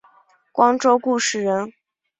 [0.51, 1.71] 光州固始人。